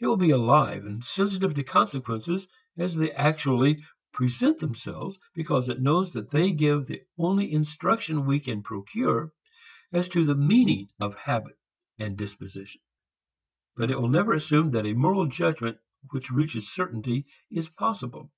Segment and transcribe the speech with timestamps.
[0.00, 5.80] It will be alive and sensitive to consequences as they actually present themselves, because it
[5.80, 9.32] knows that they give the only instruction we can procure
[9.92, 11.60] as to the meaning of habits
[11.96, 12.82] and dispositions.
[13.76, 15.78] But it will never assume that a moral judgment
[16.10, 18.32] which reaches certainty is possible.